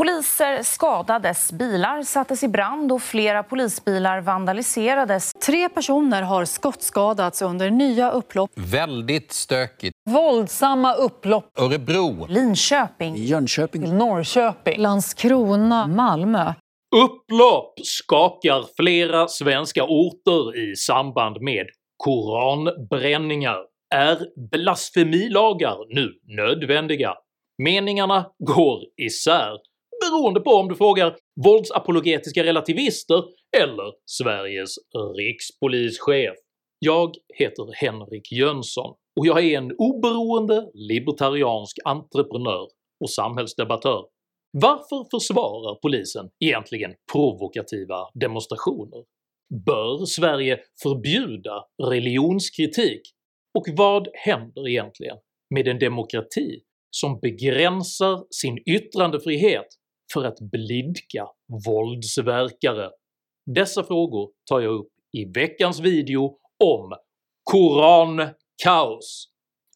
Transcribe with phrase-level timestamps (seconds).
[0.00, 5.32] Poliser skadades, bilar sattes i brand och flera polisbilar vandaliserades.
[5.32, 8.50] Tre personer har skottskadats under nya upplopp.
[8.56, 9.96] Väldigt stökigt.
[10.10, 11.44] Våldsamma upplopp.
[11.58, 12.26] Örebro.
[12.26, 13.16] Linköping.
[13.16, 13.98] Jönköping.
[13.98, 14.80] Norrköping.
[14.80, 15.86] Landskrona.
[15.86, 16.54] Malmö.
[16.96, 23.58] Upplopp skakar flera svenska orter i samband med koranbränningar.
[23.94, 24.18] Är
[24.50, 27.14] blasfemilagar nu nödvändiga?
[27.62, 29.69] Meningarna går isär
[30.00, 33.24] beroende på om du frågar våldsapologetiska relativister
[33.62, 34.74] eller Sveriges
[35.16, 36.36] rikspolischef.
[36.78, 42.68] Jag heter Henrik Jönsson och jag är en oberoende libertariansk entreprenör
[43.00, 44.04] och samhällsdebattör.
[44.52, 49.04] Varför försvarar polisen egentligen provokativa demonstrationer?
[49.66, 53.00] Bör Sverige förbjuda religionskritik?
[53.58, 55.16] Och vad händer egentligen
[55.54, 56.60] med en demokrati
[56.90, 59.66] som begränsar sin yttrandefrihet
[60.12, 61.26] för att blidka
[61.66, 62.90] våldsverkare?
[63.54, 66.94] Dessa frågor tar jag upp i veckans video om
[67.44, 69.26] korankaos.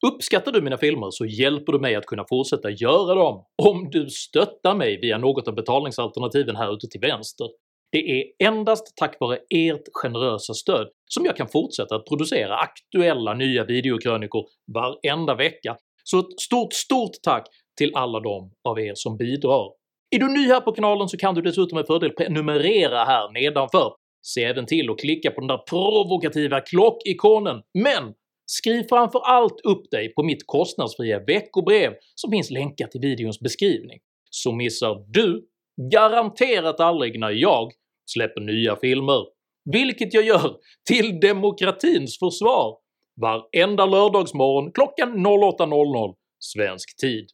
[0.07, 4.11] Uppskattar du mina filmer så hjälper du mig att kunna fortsätta göra dem om du
[4.11, 7.47] stöttar mig via något av betalningsalternativen här ute till vänster.
[7.93, 13.35] Det är endast tack vare ert generösa stöd som jag kan fortsätta att producera aktuella
[13.35, 17.47] nya videokrönikor varenda vecka, så ett stort STORT tack
[17.79, 19.84] till alla de av er som bidrar.
[20.15, 23.93] Är du ny här på kanalen så kan du dessutom med fördel prenumerera här nedanför.
[24.23, 28.15] Se även till att klicka på den där provokativa klockikonen, men
[28.47, 33.99] skriv framför allt upp dig på mitt kostnadsfria veckobrev som finns länkat i videons beskrivning,
[34.31, 35.45] så missar du
[35.93, 37.73] garanterat aldrig när jag
[38.11, 39.25] släpper nya filmer,
[39.73, 40.57] vilket jag gör
[40.89, 42.77] till demokratins försvar
[43.21, 47.27] varenda lördagsmorgon klockan 08.00 svensk tid.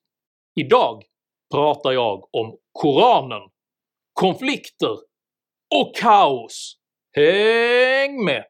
[0.61, 1.03] Idag
[1.51, 3.51] pratar jag om Koranen,
[4.13, 4.97] konflikter
[5.75, 6.77] och kaos.
[7.17, 8.45] Häng med!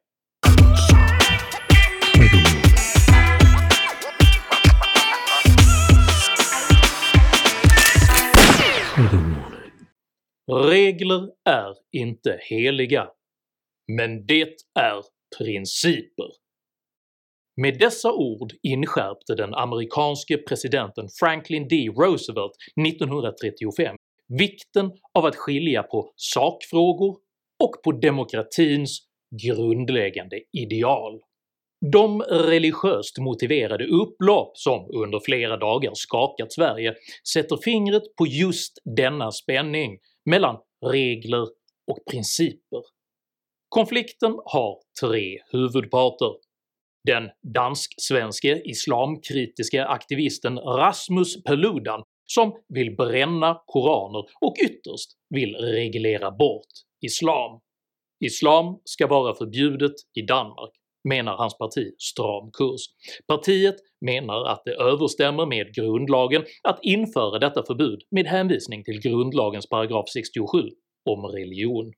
[10.53, 13.08] Regler är inte heliga,
[13.92, 15.03] men det är
[15.39, 16.39] principer.
[17.63, 21.77] Med dessa ord inskärpte den amerikanske presidenten Franklin D.
[21.77, 22.53] Roosevelt
[22.89, 23.97] 1935
[24.39, 27.17] vikten av att skilja på sakfrågor
[27.65, 28.98] och på demokratins
[29.45, 31.21] grundläggande ideal.
[31.93, 36.95] De religiöst motiverade upplopp som under flera dagar skakat Sverige
[37.33, 39.98] sätter fingret på just denna spänning
[40.31, 40.57] mellan
[40.87, 41.42] regler
[41.87, 42.83] och principer.
[43.69, 46.49] Konflikten har tre huvudparter.
[47.08, 56.72] Den dansk-svenske islamkritiske aktivisten Rasmus Paludan som vill bränna koraner och ytterst vill reglera bort
[57.00, 57.61] islam.
[58.24, 60.70] Islam ska vara förbjudet i Danmark,
[61.08, 62.80] menar hans parti Stram kurs.
[63.27, 69.68] Partiet menar att det överstämmer med grundlagen att införa detta förbud med hänvisning till grundlagens
[69.68, 70.58] paragraf 67
[71.11, 71.92] om religion.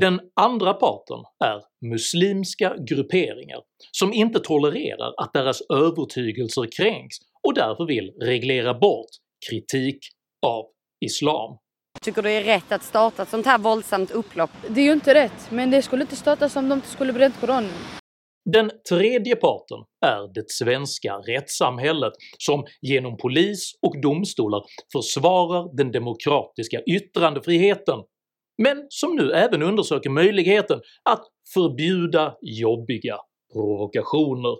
[0.00, 3.60] Den andra parten är muslimska grupperingar
[3.92, 7.16] som inte tolererar att deras övertygelser kränks
[7.46, 9.10] och därför vill reglera bort
[9.50, 9.98] kritik
[10.46, 10.64] av
[11.04, 11.58] islam.
[12.00, 14.50] Tycker du det är rätt att starta ett sånt här våldsamt upplopp?
[14.68, 17.40] Det är ju inte rätt, men det skulle inte startas om de inte skulle bränt
[17.40, 17.70] Koranen.
[18.52, 26.80] Den tredje parten är det svenska rättssamhället som genom polis och domstolar försvarar den demokratiska
[26.86, 27.98] yttrandefriheten,
[28.58, 31.24] men som nu även undersöker möjligheten att
[31.54, 33.16] förbjuda jobbiga
[33.52, 34.56] provokationer.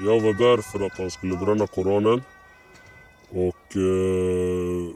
[0.00, 2.22] Jag var där för att han skulle bränna koranen
[3.30, 4.94] och eh,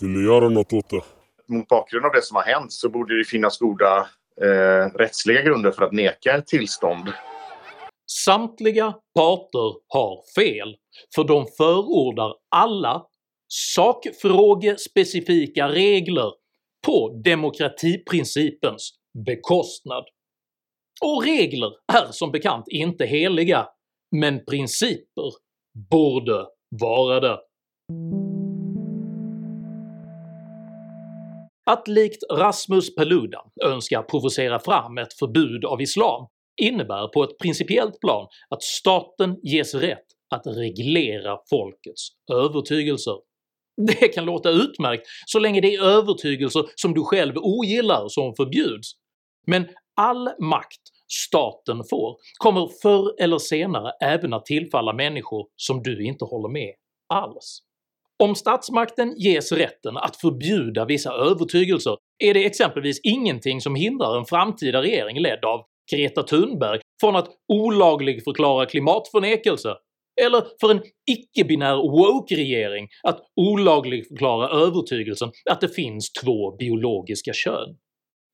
[0.00, 1.02] ville göra något åt det.
[1.48, 4.06] Mot bakgrund av det som har hänt så borde det finnas goda
[4.42, 7.12] eh, rättsliga grunder för att neka ett tillstånd.
[8.24, 10.76] Samtliga parter har fel,
[11.14, 13.02] för de förordar alla
[13.48, 16.43] sakfrågespecifika regler
[16.86, 18.94] på demokratiprincipens
[19.26, 20.04] bekostnad.
[21.02, 23.68] Och regler är som bekant inte heliga,
[24.16, 25.32] men principer
[25.90, 26.46] borde
[26.80, 27.38] vara det.
[31.70, 36.26] Att likt Rasmus Paludan önska provocera fram ett förbud av islam
[36.62, 43.14] innebär på ett principiellt plan att staten ges rätt att reglera folkets övertygelser.
[43.86, 48.92] Det kan låta utmärkt så länge det är övertygelser som du själv ogillar som förbjuds,
[49.46, 56.04] men all makt staten får kommer förr eller senare även att tillfalla människor som du
[56.04, 56.72] inte håller med
[57.14, 57.60] alls.
[58.22, 64.24] Om statsmakten ges rätten att förbjuda vissa övertygelser är det exempelvis ingenting som hindrar en
[64.24, 65.60] framtida regering ledd av
[65.92, 69.74] Greta Thunberg från att olagligförklara klimatförnekelse,
[70.22, 77.76] eller för en icke-binär woke-regering att olagligförklara övertygelsen att det finns två biologiska kön.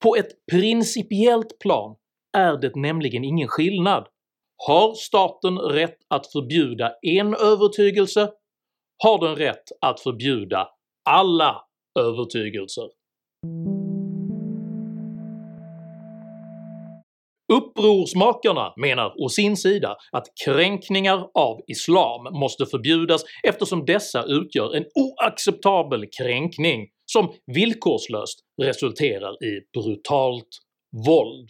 [0.02, 1.96] På ett principiellt plan
[2.36, 4.06] är det nämligen ingen skillnad.
[4.66, 8.30] Har staten rätt att förbjuda en övertygelse
[9.02, 10.68] har den rätt att förbjuda
[11.10, 11.64] alla
[11.98, 12.84] övertygelser.
[17.80, 24.84] Upprorsmakarna menar å sin sida att kränkningar av islam måste förbjudas eftersom dessa utgör en
[24.94, 30.48] oacceptabel kränkning som villkorslöst resulterar i brutalt
[31.06, 31.48] våld.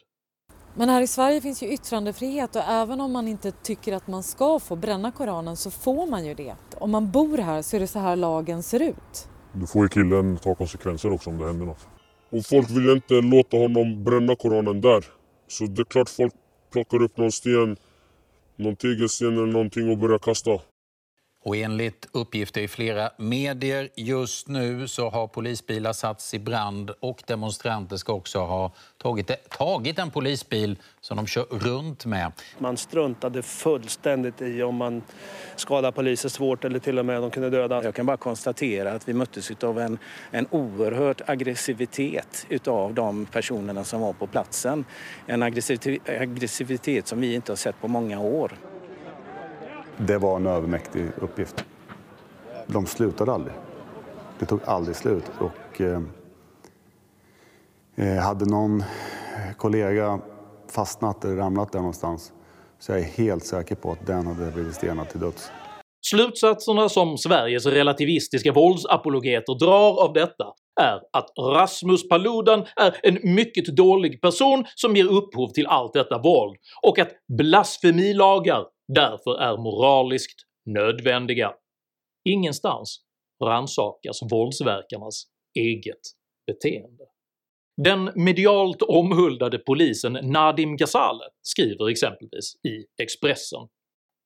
[0.75, 4.23] Men här i Sverige finns ju yttrandefrihet och även om man inte tycker att man
[4.23, 6.55] ska få bränna Koranen så får man ju det.
[6.79, 9.29] Om man bor här så är det så här lagen ser ut.
[9.53, 11.89] Då får ju killen ta konsekvenser också om det händer något.
[12.33, 15.20] Och folk vill inte låta honom bränna Koranen där.
[15.51, 16.35] Så det är klart folk
[16.73, 17.77] plockar upp någon sten,
[18.57, 20.61] någon tegelsten eller någonting och börjar kasta.
[21.43, 27.23] Och enligt uppgifter i flera medier just nu så har polisbilar satts i brand och
[27.27, 32.33] demonstranter ska också ha tagit, tagit en polisbil som de kör runt med.
[32.59, 35.03] Man struntade fullständigt i om man
[35.57, 37.85] skadade poliser svårt eller till och med de kunde döda.
[37.85, 39.99] Jag kan bara konstatera att vi möttes av en,
[40.31, 44.85] en oerhörd aggressivitet utav de personerna som var på platsen.
[45.27, 48.53] En aggressivitet som vi inte har sett på många år.
[50.07, 51.65] Det var en övermäktig uppgift.
[52.67, 53.55] De slutade aldrig.
[54.39, 55.25] Det tog aldrig slut.
[55.39, 56.03] Och, eh,
[57.97, 58.83] eh hade någon
[59.57, 60.21] kollega
[60.71, 62.33] fastnat eller ramlat där någonstans
[62.79, 65.51] så jag är helt säker på att den hade blivit stenad till döds.
[66.07, 70.45] Slutsatserna som Sveriges relativistiska våldsapologeter drar av detta
[70.81, 76.19] är att Rasmus Paludan är en mycket dålig person som ger upphov till allt detta
[76.19, 78.65] våld och att blasfemilagar
[78.95, 81.55] därför är moraliskt nödvändiga.
[82.25, 83.01] Ingenstans
[83.45, 85.25] rannsakas våldsverkarnas
[85.59, 86.01] eget
[86.47, 87.05] beteende.
[87.83, 93.69] Den medialt omhuldade polisen Nadim Ghazale skriver exempelvis i Expressen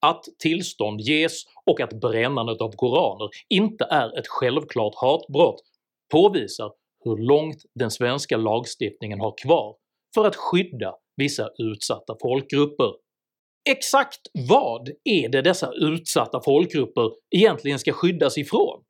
[0.06, 5.61] att tillstånd ges och att brännandet av koraner inte är ett självklart hatbrott
[6.12, 6.72] påvisar
[7.05, 9.76] hur långt den svenska lagstiftningen har kvar
[10.14, 13.04] för att skydda vissa utsatta folkgrupper.
[13.70, 18.84] Exakt vad är det dessa utsatta folkgrupper egentligen ska skyddas ifrån?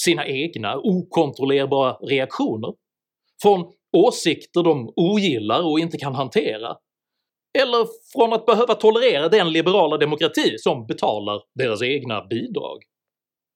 [0.00, 2.74] Sina egna okontrollerbara reaktioner?
[3.42, 6.76] Från åsikter de ogillar och inte kan hantera?
[7.58, 12.78] Eller från att behöva tolerera den liberala demokrati som betalar deras egna bidrag?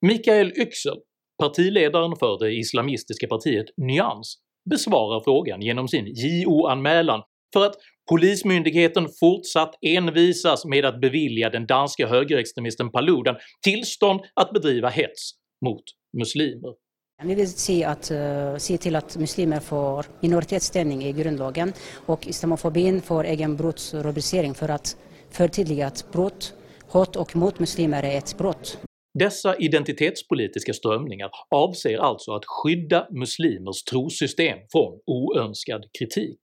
[0.07, 0.97] Mikael Yüksel,
[1.43, 4.37] partiledaren för det islamistiska partiet Nyans,
[4.71, 7.23] besvarar frågan genom sin JO-anmälan
[7.53, 7.75] för att
[8.09, 15.31] Polismyndigheten fortsatt envisas med att bevilja den danska högerextremisten Paludan tillstånd att bedriva hets
[15.65, 15.83] mot
[16.19, 16.75] muslimer.
[17.23, 21.73] Vi vill se, att, uh, se till att muslimer får minoritetsställning i grundlagen
[22.07, 24.97] och islamofobin får egen brottsrubricering för att
[25.31, 26.55] förtydliga att brott,
[26.89, 28.79] hat och mot muslimer är ett brott.
[29.19, 36.39] Dessa identitetspolitiska strömningar avser alltså att skydda muslimers trosystem från oönskad kritik.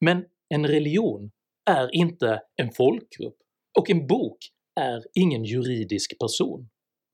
[0.00, 0.24] Men
[0.54, 1.30] en religion
[1.70, 3.36] är inte en folkgrupp
[3.78, 4.38] och en bok
[4.80, 6.68] är ingen juridisk person.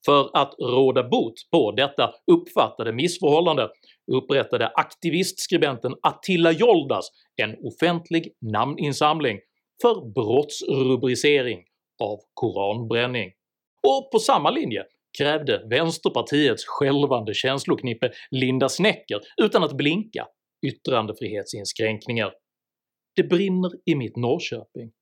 [0.06, 3.68] För att råda bot på detta uppfattade missförhållande
[4.12, 7.08] upprättade aktivistskribenten Attila Joldas
[7.42, 9.38] en offentlig namninsamling
[9.82, 11.64] för brottsrubricering
[12.02, 13.32] av koranbränning.
[13.82, 14.84] Och på samma linje
[15.18, 20.26] krävde vänsterpartiets skälvande känsloknippe Linda Snecker utan att blinka
[20.66, 22.32] yttrandefrihetsinskränkningar
[23.16, 24.92] “Det brinner i mitt Norrköping.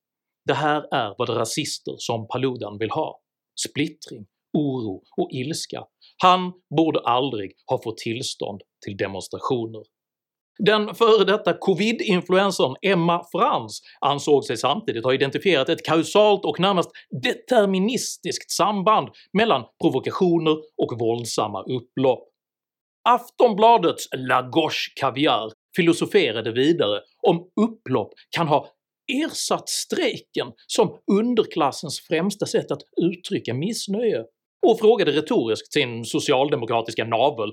[0.45, 3.21] Det här är vad rasister som Paludan vill ha.
[3.69, 5.85] Splittring, oro och ilska.
[6.23, 9.83] Han borde aldrig ha fått tillstånd till demonstrationer.
[10.59, 16.91] Den före detta covid-influencern Emma Frans ansåg sig samtidigt ha identifierat ett kausalt och närmast
[17.23, 22.32] deterministiskt samband mellan provokationer och våldsamma upplopp.
[23.09, 24.51] Aftonbladets La
[25.01, 28.69] Kaviar filosoferade vidare om upplopp kan ha
[29.25, 34.25] ersatt strejken som underklassens främsta sätt att uttrycka missnöje
[34.67, 37.53] och frågade retoriskt sin socialdemokratiska navel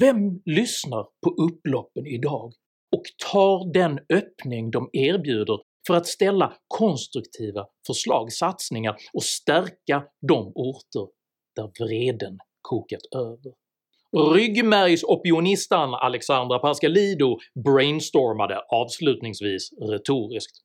[0.00, 2.52] “Vem lyssnar på upploppen idag
[2.96, 10.52] och tar den öppning de erbjuder för att ställa konstruktiva förslag, satsningar och stärka de
[10.54, 11.08] orter
[11.56, 13.52] där vreden kokat över.
[14.16, 20.56] Ryggmärgsopionistan Alexandra Pascalidou brainstormade avslutningsvis retoriskt.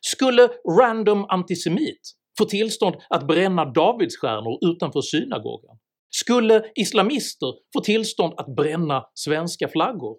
[0.00, 0.48] Skulle
[0.80, 2.00] random antisemit
[2.38, 5.78] få tillstånd att bränna davidsstjärnor utanför synagogan?
[6.10, 10.16] Skulle islamister få tillstånd att bränna svenska flaggor?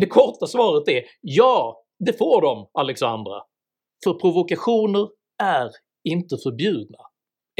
[0.00, 3.42] Det korta svaret är ja, det får de Alexandra.
[4.04, 5.08] För provokationer
[5.42, 5.70] är
[6.04, 6.98] inte förbjudna.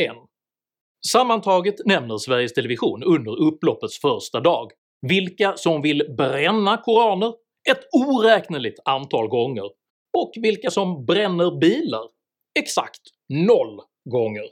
[0.00, 0.17] Än.
[1.07, 4.71] Sammantaget nämner Sveriges Television under upploppets första dag
[5.07, 7.35] vilka som vill bränna koraner
[7.71, 9.64] ett oräkneligt antal gånger
[10.19, 12.02] och vilka som bränner bilar
[12.59, 14.45] exakt noll gånger.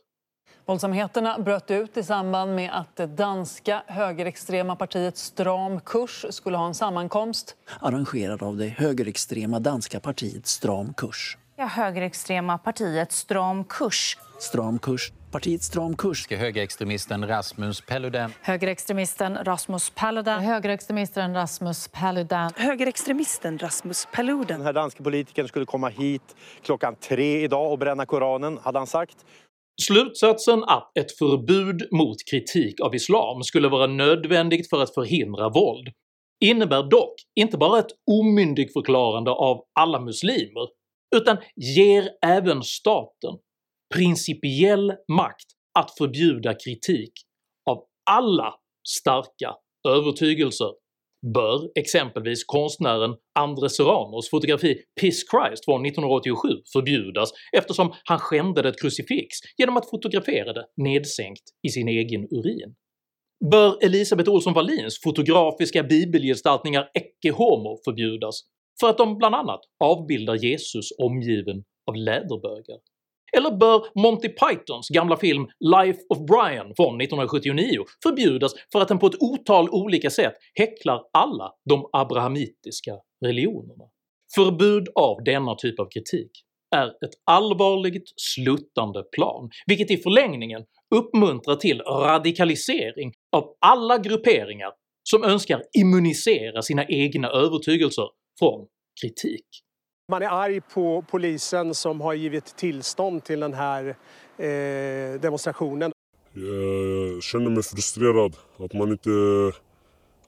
[0.66, 6.66] Våldsamheterna bröt ut i samband med att det danska högerextrema partiet Stram kurs skulle ha
[6.66, 7.56] en sammankomst.
[7.80, 11.38] Arrangerad av det högerextrema danska partiet Stram kurs.
[11.56, 14.18] Ja, högerextrema partiet Stram kurs.
[14.38, 15.12] Stram kurs.
[15.30, 16.26] Partiet Stram kurs.
[16.30, 18.32] Högerextremisten Rasmus Paludan.
[18.42, 20.42] Högerextremisten Rasmus Paludan.
[20.44, 22.50] Högerextremisten Rasmus Paludan.
[22.56, 24.58] Högerextremisten Rasmus Paludan.
[24.58, 28.86] Den här danske politikern skulle komma hit klockan tre idag och bränna Koranen, hade han
[28.86, 29.16] sagt.
[29.82, 35.88] Slutsatsen att ett förbud mot kritik av islam skulle vara nödvändigt för att förhindra våld
[36.44, 40.68] innebär dock inte bara ett omyndigförklarande av alla muslimer,
[41.16, 43.34] utan ger även staten
[43.94, 45.46] principiell makt
[45.78, 47.12] att förbjuda kritik
[47.70, 48.54] av alla
[48.88, 49.54] starka
[49.88, 50.70] övertygelser.
[51.34, 58.80] Bör exempelvis konstnären Andres Serranos fotografi “Piss Christ” från 1987 förbjudas eftersom han skändade ett
[58.80, 59.28] krucifix
[59.58, 62.74] genom att fotografera det nedsänkt i sin egen urin?
[63.50, 68.40] Bör Elisabeth Olsson Wallins fotografiska bibelgestaltningar Ecce Homo förbjudas
[68.80, 72.78] för att de bland annat avbildar Jesus omgiven av läderbögar?
[73.36, 78.98] Eller bör Monty Pythons gamla film “Life of Brian” från 1979 förbjudas för att den
[78.98, 82.92] på ett otal olika sätt häcklar alla de abrahamitiska
[83.24, 83.84] religionerna?
[84.34, 86.30] Förbud av denna typ av kritik
[86.76, 90.64] är ett allvarligt sluttande plan, vilket i förlängningen
[90.94, 98.66] uppmuntrar till radikalisering av alla grupperingar som önskar immunisera sina egna övertygelser från
[99.02, 99.46] kritik.
[100.12, 103.96] Man är arg på polisen som har givit tillstånd till den här
[104.38, 105.92] eh, demonstrationen.
[106.32, 109.10] Jag känner mig frustrerad att man inte...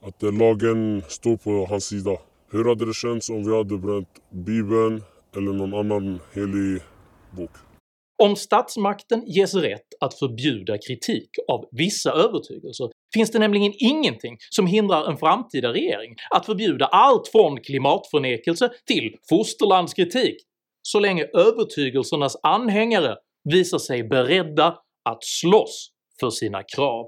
[0.01, 2.17] Att lagen står på hans sida.
[2.51, 5.03] Hur hade det känts om vi hade bränt Bibeln
[5.37, 6.83] eller någon annan helig
[7.37, 7.51] bok?
[8.23, 14.67] Om statsmakten ges rätt att förbjuda kritik av vissa övertygelser finns det nämligen ingenting som
[14.67, 20.37] hindrar en framtida regering att förbjuda allt från klimatförnekelse till fosterlandskritik,
[20.83, 27.07] så länge övertygelsernas anhängare visar sig beredda att slåss för sina krav.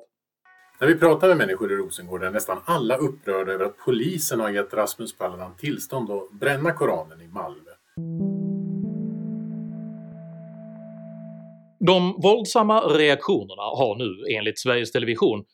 [0.80, 4.50] När vi pratar med människor i Rosengård är nästan alla upprörda över att polisen har
[4.50, 7.71] gett Rasmus Paludan tillstånd att bränna Koranen i Malmö.
[11.87, 15.45] De våldsamma reaktionerna har nu enligt Sveriges Television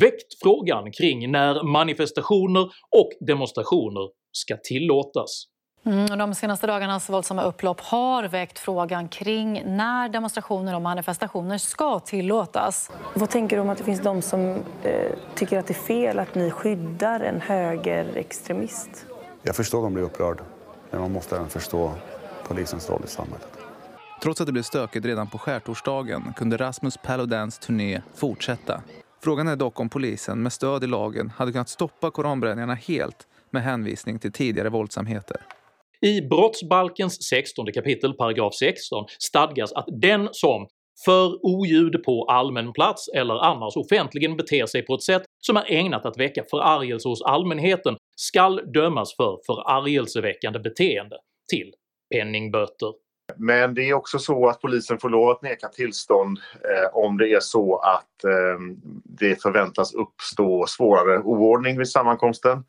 [0.00, 2.62] väckt frågan kring när manifestationer
[2.96, 5.46] och demonstrationer ska tillåtas.
[5.86, 12.00] Mm, de senaste dagarnas våldsamma upplopp har väckt frågan kring när demonstrationer och manifestationer ska
[12.00, 12.90] tillåtas.
[13.14, 16.18] Vad tänker du om att det finns de som eh, tycker att det är fel
[16.18, 19.06] att ni skyddar en högerextremist?
[19.42, 20.44] Jag förstår att de blir upprörda,
[20.90, 21.92] men man måste även förstå
[22.48, 23.48] polisens roll i samhället.
[24.22, 28.82] Trots att det blev stökigt redan på skärtorsdagen kunde Rasmus Paludans turné fortsätta.
[29.22, 33.62] Frågan är dock om polisen med stöd i lagen hade kunnat stoppa koranbränningarna helt med
[33.62, 35.36] hänvisning till tidigare våldsamheter.
[36.00, 40.66] I brottsbalkens 16 kapitel paragraf 16 stadgas att den som
[41.04, 45.64] för oljud på allmän plats eller annars offentligen beter sig på ett sätt som är
[45.72, 51.16] ägnat att väcka förargelse hos allmänheten skall dömas för förargelseväckande beteende
[51.50, 51.72] till
[52.14, 53.05] penningböter.
[53.36, 57.32] Men det är också så att polisen får lov att neka tillstånd eh, om det
[57.32, 58.60] är så att eh,
[59.04, 62.64] det förväntas uppstå svårare oordning vid sammankomsten.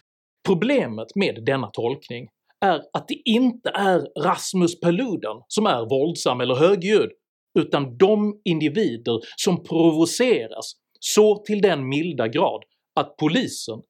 [0.48, 2.30] Problemet med denna tolkning
[2.66, 7.12] är att det inte är Rasmus Paludan som är våldsam eller högljudd,
[7.60, 12.64] utan de individer som provoceras så till den milda grad
[13.00, 13.82] att polisen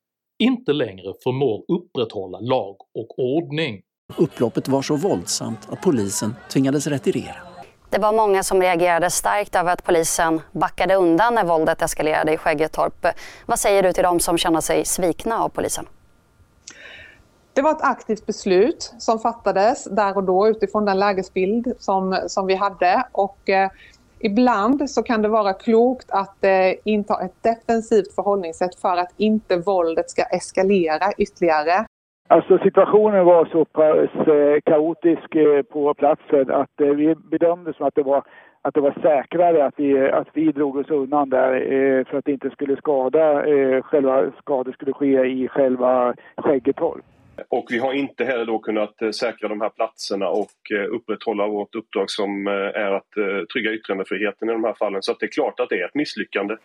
[0.43, 3.81] inte längre förmår upprätthålla lag och ordning.
[4.15, 7.35] Upploppet var så våldsamt att polisen tvingades retirera.
[7.89, 12.37] Det var många som reagerade starkt över att polisen backade undan när våldet eskalerade i
[12.37, 13.05] Skäggetorp.
[13.45, 15.85] Vad säger du till dem som känner sig svikna av polisen?
[17.53, 22.47] Det var ett aktivt beslut som fattades där och då utifrån den lägesbild som, som
[22.47, 23.69] vi hade och eh,
[24.19, 29.57] Ibland så kan det vara klokt att eh, inta ett defensivt förhållningssätt för att inte
[29.57, 31.85] våldet ska eskalera ytterligare.
[32.29, 37.87] Alltså situationen var så pass eh, kaotisk eh, på platsen att eh, vi bedömde som
[37.87, 38.23] att det var
[38.61, 42.25] att det var säkrare att vi, att vi drog oss undan där eh, för att
[42.25, 47.05] det inte skulle skada, eh, själva skador skulle ske i själva Skäggetorp.
[47.49, 51.47] Och vi har inte heller då kunnat eh, säkra de här platserna och eh, upprätthålla
[51.47, 53.11] vårt uppdrag som eh, är att
[53.53, 55.01] trygga yttrandefriheten i de här fallen.
[55.01, 56.55] Så det är klart att det är ett misslyckande.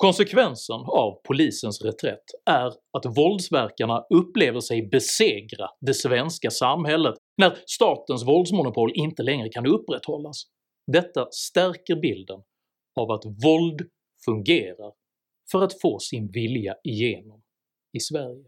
[0.00, 8.26] Konsekvensen av polisens reträtt är att våldsverkarna upplever sig besegra det svenska samhället när statens
[8.26, 10.42] våldsmonopol inte längre kan upprätthållas.
[10.92, 12.40] Detta stärker bilden
[13.00, 13.80] av att våld
[14.24, 14.92] fungerar
[15.52, 17.42] för att få sin vilja igenom
[17.92, 18.44] i Sverige.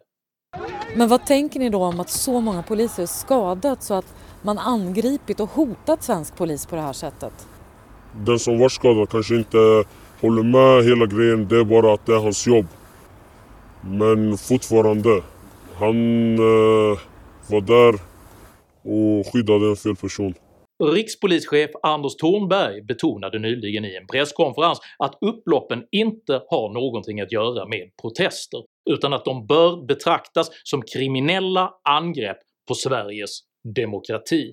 [0.96, 5.40] Men vad tänker ni då om att så många poliser skadats och att man angripit
[5.40, 7.46] och hotat svensk polis på det här sättet?
[8.26, 9.84] Den som var skadad kanske inte
[10.22, 12.66] håller med hela grejen, det är bara att det är hans jobb.
[13.84, 15.22] Men fortfarande,
[15.74, 15.98] han
[16.34, 16.98] eh,
[17.50, 17.94] var där
[18.82, 20.34] och skyddade en fel person.
[20.84, 27.68] Rikspolischef Anders Thornberg betonade nyligen i en presskonferens att upploppen inte har någonting att göra
[27.68, 28.60] med protester,
[28.90, 32.38] utan att de bör betraktas som kriminella angrepp
[32.68, 33.40] på Sveriges
[33.76, 34.52] demokrati.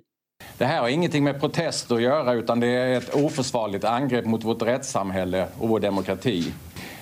[0.60, 4.43] Det här har ingenting med protester att göra utan det är ett oförsvarligt angrepp mot
[4.43, 6.53] vårt rättssamhälle och vår demokrati.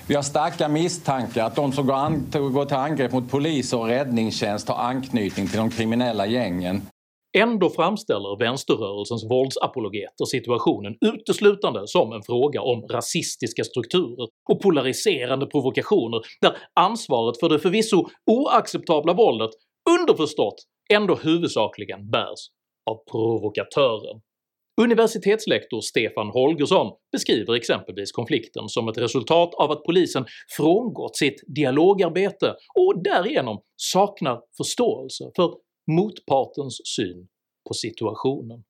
[0.08, 4.76] Vi har starka misstankar att de som går, till angrepp mot polis och räddningstjänst har
[4.76, 6.82] anknytning till de kriminella gängen.
[7.38, 16.20] Ändå framställer vänsterrörelsens våldsapologeter situationen uteslutande som en fråga om rasistiska strukturer och polariserande provokationer
[16.40, 19.50] där ansvaret för det förvisso oacceptabla våldet
[20.00, 20.56] underförstått
[20.90, 22.57] ändå huvudsakligen bärs
[22.88, 24.20] av provokatören.
[24.80, 30.24] Universitetslektor Stefan Holgersson beskriver exempelvis konflikten som ett resultat av att polisen
[30.56, 35.54] frångått sitt dialogarbete och därigenom saknar förståelse för
[35.86, 37.28] motpartens syn
[37.68, 38.64] på situationen.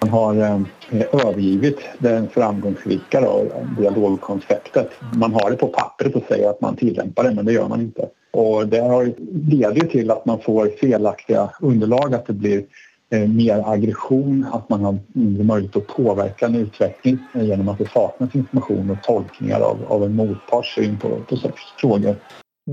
[0.00, 3.44] Man har eh, övergivit den framgångsrika då,
[3.78, 4.90] dialogkonceptet.
[5.14, 7.80] Man har det på pappret och säger att man tillämpar det, men det gör man
[7.80, 8.08] inte.
[8.30, 9.12] Och det har,
[9.50, 12.64] leder till att man får felaktiga underlag, att det blir
[13.10, 18.34] mer aggression, att man har mindre möjlighet att påverka en utveckling genom att det saknas
[18.34, 21.36] information och tolkningar av, av en motparts syn på, på
[21.80, 22.16] frågor.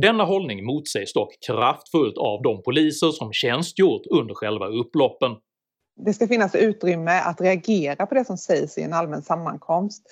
[0.01, 5.31] Denna hållning motsägs dock kraftfullt av de poliser som tjänstgjort under själva upploppen.
[6.05, 10.03] Det ska finnas utrymme att reagera på det som sägs i en allmän sammankomst.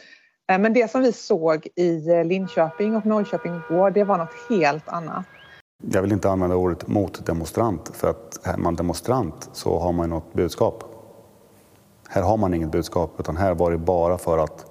[0.52, 4.50] Eh, men det som vi såg i eh, Linköping och Norrköping igår, det var något
[4.50, 5.26] helt annat.
[5.92, 10.34] Jag vill inte använda ordet motdemonstrant för att är man demonstrant så har man något
[10.34, 10.84] budskap.
[12.10, 14.66] Här har man inget budskap utan här var det bara för att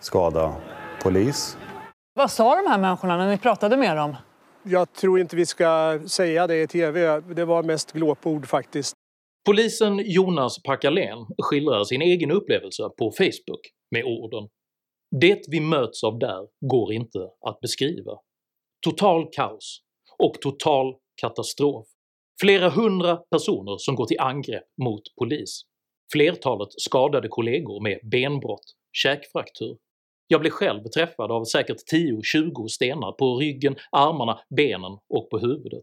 [0.00, 0.54] skada
[1.02, 1.56] polis.
[2.14, 4.16] Vad sa de här människorna när ni pratade med dem?
[4.62, 7.20] Jag tror inte vi ska säga det i tv.
[7.20, 8.94] Det var mest glåpord faktiskt.
[9.46, 14.48] Polisen Jonas Packalén skildrar sin egen upplevelse på Facebook med orden
[15.20, 18.12] “Det vi möts av där går inte att beskriva.
[18.84, 19.80] Total kaos
[20.20, 21.86] och total katastrof.
[22.40, 25.62] Flera hundra personer som går till angrepp mot polis.
[26.12, 29.76] Flertalet skadade kollegor med benbrott, käkfraktur
[30.32, 35.82] jag blev själv träffad av säkert 10-20 stenar på ryggen, armarna, benen och på huvudet.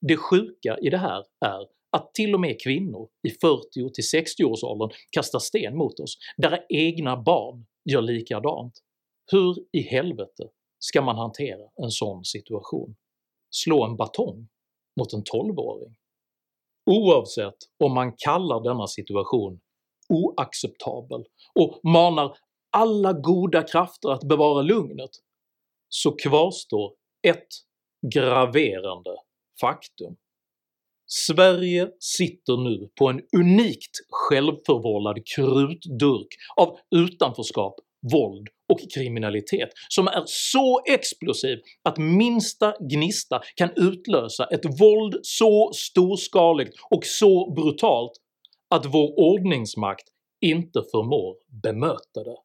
[0.00, 5.38] Det sjuka i det här är att till och med kvinnor i 40 60-årsåldern kastar
[5.38, 8.72] sten mot oss, där egna barn gör likadant.
[9.32, 12.94] Hur i helvete ska man hantera en sån situation?
[13.54, 14.48] Slå en batong
[15.00, 15.94] mot en 12-åring?
[16.90, 19.60] Oavsett om man kallar denna situation
[20.12, 22.36] oacceptabel och manar
[22.70, 25.10] alla goda krafter att bevara lugnet,
[25.88, 27.48] så kvarstår ett
[28.14, 29.16] graverande
[29.60, 30.16] faktum.
[31.06, 37.74] Sverige sitter nu på en unikt självförvållad krutdurk av utanförskap,
[38.12, 45.70] våld och kriminalitet som är så explosiv att minsta gnista kan utlösa ett våld så
[45.74, 48.12] storskaligt och så brutalt
[48.74, 50.04] att vår ordningsmakt
[50.40, 52.36] inte förmår bemöta det.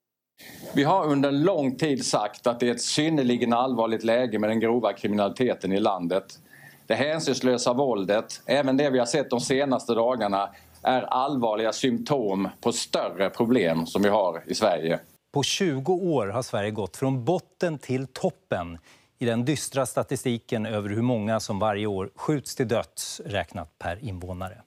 [0.75, 4.59] Vi har under lång tid sagt att det är ett synnerligen allvarligt läge med den
[4.59, 6.39] grova kriminaliteten i landet.
[6.87, 10.49] Det hänsynslösa våldet, även det vi har sett de senaste dagarna,
[10.83, 14.99] är allvarliga symptom på större problem som vi har i Sverige.
[15.37, 18.77] På 20 år har Sverige gått från botten till toppen
[19.17, 24.03] i den dystra statistiken över hur många som varje år skjuts till döds räknat per
[24.03, 24.61] invånare.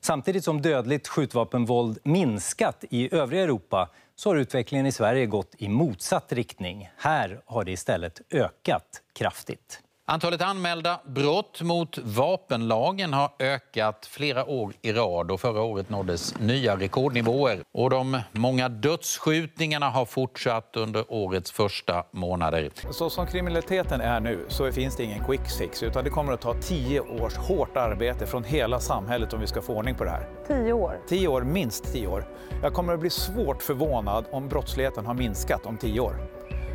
[0.00, 5.68] Samtidigt som dödligt skjutvapenvåld minskat i övriga Europa så har utvecklingen i Sverige gått i
[5.68, 6.90] motsatt riktning.
[6.96, 9.82] Här har det istället ökat kraftigt.
[10.06, 16.38] Antalet anmälda brott mot vapenlagen har ökat flera år i rad och förra året nåddes
[16.40, 17.58] nya rekordnivåer.
[17.74, 22.70] Och de många dödsskjutningarna har fortsatt under årets första månader.
[22.90, 26.40] Så som kriminaliteten är nu så finns det ingen quick fix utan det kommer att
[26.40, 30.10] ta tio års hårt arbete från hela samhället om vi ska få ordning på det
[30.10, 30.28] här.
[30.46, 31.00] Tio år?
[31.08, 32.26] Tio år, minst tio år.
[32.62, 36.16] Jag kommer att bli svårt förvånad om brottsligheten har minskat om tio år.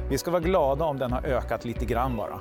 [0.09, 2.39] Vi ska vara glada om den har ökat lite grann bara.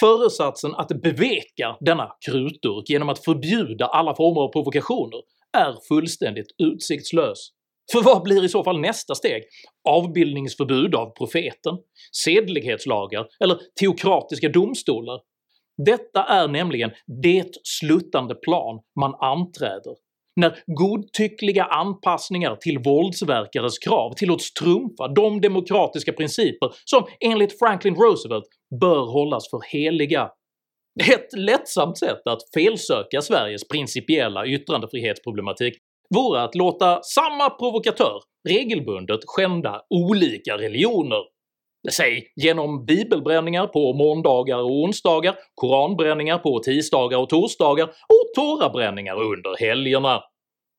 [0.00, 5.20] Föresatsen att beveka denna krutdurk genom att förbjuda alla former av provokationer
[5.58, 7.50] är fullständigt utsiktslös.
[7.92, 9.42] För vad blir i så fall nästa steg?
[9.88, 11.78] Avbildningsförbud av profeten?
[12.24, 13.26] Sedlighetslagar?
[13.40, 15.20] Eller teokratiska domstolar?
[15.86, 16.90] Detta är nämligen
[17.22, 19.94] det sluttande plan man anträder
[20.36, 28.44] när godtyckliga anpassningar till våldsverkares krav tillåts trumfa de demokratiska principer som enligt Franklin Roosevelt
[28.80, 30.30] bör hållas för heliga.
[31.12, 35.74] Ett lättsamt sätt att felsöka Sveriges principiella yttrandefrihetsproblematik
[36.14, 41.22] vore att låta samma provokatör regelbundet skända olika religioner.
[41.90, 49.56] Säg genom bibelbränningar på måndagar och onsdagar, koranbränningar på tisdagar och torsdagar och torabränningar under
[49.60, 50.22] helgerna.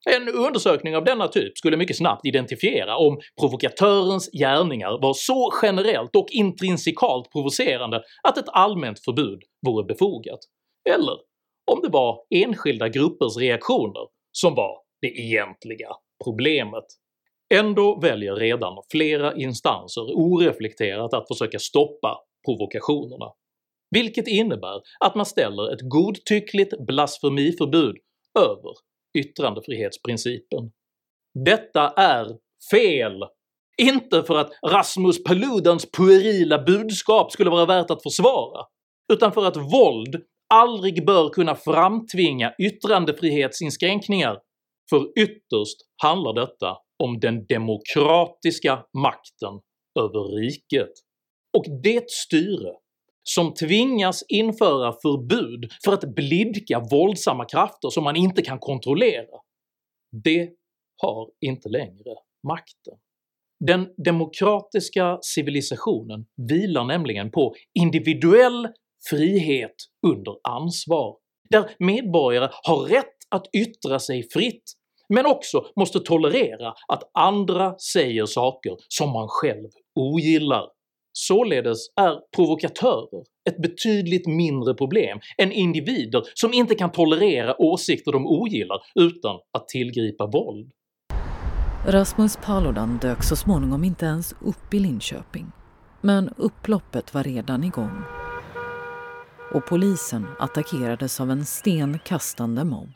[0.05, 6.15] En undersökning av denna typ skulle mycket snabbt identifiera om provokatörens gärningar var så generellt
[6.15, 10.39] och intrinsikalt provocerande att ett allmänt förbud vore befogat,
[10.89, 11.17] eller
[11.71, 15.89] om det var enskilda gruppers reaktioner som var det egentliga
[16.23, 16.85] problemet.
[17.53, 23.31] Ändå väljer redan flera instanser oreflekterat att försöka stoppa provokationerna,
[23.91, 27.95] vilket innebär att man ställer ett godtyckligt blasfemiförbud
[28.39, 28.73] över
[29.17, 30.71] yttrandefrihetsprincipen.
[31.45, 32.27] Detta är
[32.71, 33.23] fel!
[33.77, 38.65] Inte för att Rasmus Paludans puerila budskap skulle vara värt att försvara,
[39.13, 44.39] utan för att våld aldrig bör kunna framtvinga yttrandefrihetsinskränkningar,
[44.89, 49.53] för ytterst handlar detta om den demokratiska makten
[49.99, 50.91] över riket.
[51.57, 52.71] Och det styre
[53.29, 59.37] som tvingas införa förbud för att blidka våldsamma krafter som man inte kan kontrollera,
[60.23, 60.49] det
[61.01, 62.15] har inte längre
[62.47, 62.93] makten.
[63.65, 68.67] Den demokratiska civilisationen vilar nämligen på individuell
[69.09, 69.75] frihet
[70.07, 71.17] under ansvar,
[71.49, 74.63] där medborgare har rätt att yttra sig fritt
[75.09, 80.67] men också måste tolerera att andra säger saker som man själv ogillar.
[81.19, 88.27] Således är provokatörer ett betydligt mindre problem än individer som inte kan tolerera åsikter de
[88.27, 90.71] ogillar utan att tillgripa våld.
[91.87, 95.51] Rasmus Paludan dök så småningom inte ens upp i Linköping.
[96.01, 98.01] Men upploppet var redan igång.
[99.53, 102.89] Och polisen attackerades av en stenkastande mobb.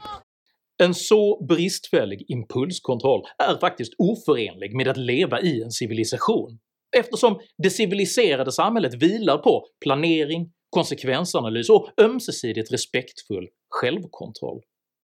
[0.83, 6.59] En så bristfällig impulskontroll är faktiskt oförenlig med att leva i en civilisation
[6.97, 14.61] eftersom det civiliserade samhället vilar på planering, konsekvensanalys och ömsesidigt respektfull självkontroll.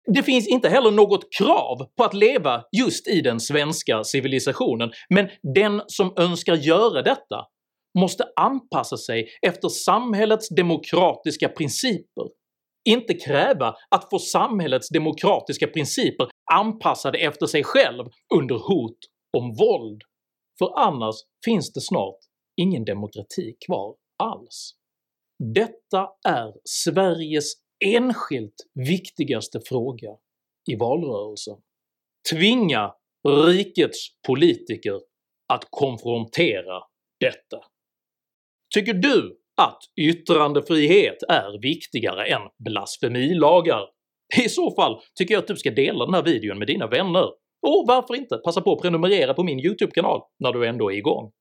[0.08, 5.30] Det finns inte heller något krav på att leva just i den svenska civilisationen, men
[5.56, 7.46] den som önskar göra detta
[8.00, 12.28] måste anpassa sig efter samhällets demokratiska principer,
[12.90, 18.98] inte kräva att få samhällets demokratiska principer anpassade efter sig själv under hot
[19.38, 20.02] om våld
[20.60, 22.20] för annars finns det snart
[22.62, 24.76] ingen demokrati kvar alls.
[25.54, 27.54] Detta är Sveriges
[27.86, 30.10] enskilt viktigaste fråga
[30.72, 31.58] i valrörelsen.
[32.32, 32.94] Tvinga
[33.28, 35.02] rikets politiker
[35.54, 36.80] att konfrontera
[37.20, 37.66] detta.
[38.76, 43.90] Tycker du att yttrandefrihet är viktigare än blasfemilagar?
[44.46, 47.30] I så fall tycker jag att du ska dela den här videon med dina vänner
[47.64, 51.32] och varför inte passa på att prenumerera på min YouTube-kanal när du ändå är igång?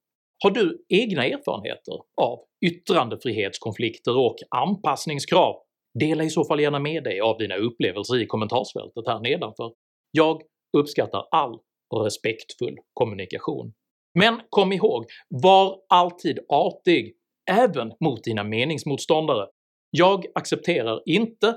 [0.45, 5.57] Har du egna erfarenheter av yttrandefrihetskonflikter och anpassningskrav?
[6.01, 9.73] Dela i så fall gärna med dig av dina upplevelser i kommentarsfältet här nedanför.
[10.11, 10.43] Jag
[10.79, 11.59] uppskattar all
[12.05, 13.73] respektfull kommunikation.
[14.19, 17.15] Men kom ihåg, var alltid artig,
[17.51, 19.47] även mot dina meningsmotståndare.
[19.91, 21.57] Jag accepterar inte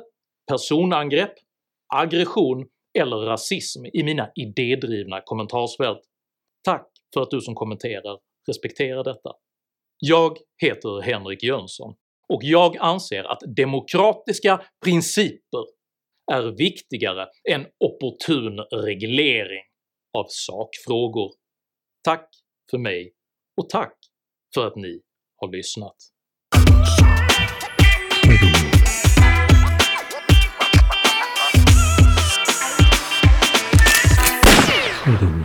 [0.51, 1.33] personangrepp,
[1.93, 2.65] aggression
[2.99, 5.99] eller rasism i mina idédrivna kommentarsfält.
[6.63, 9.31] Tack för att du som kommenterar respekterar detta.
[9.99, 11.95] Jag heter Henrik Jönsson
[12.33, 15.65] och jag anser att demokratiska principer
[16.31, 19.63] är viktigare än opportun reglering
[20.17, 21.31] av sakfrågor.
[22.03, 22.29] Tack
[22.71, 23.13] för mig
[23.61, 23.97] och tack
[24.53, 25.01] för att ni
[25.35, 25.95] har lyssnat.
[35.05, 35.44] Sitting